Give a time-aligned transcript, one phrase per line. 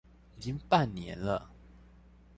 [0.35, 1.51] 已經半年了